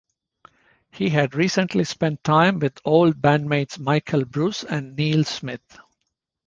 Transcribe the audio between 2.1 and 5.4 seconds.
time with old bandmates Michael Bruce and Neal